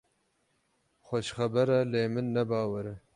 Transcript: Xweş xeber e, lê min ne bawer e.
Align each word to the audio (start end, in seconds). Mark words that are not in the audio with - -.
Xweş 1.05 1.27
xeber 1.37 1.67
e, 1.77 1.79
lê 1.91 2.03
min 2.13 2.27
ne 2.35 2.43
bawer 2.49 2.85
e. 2.93 2.95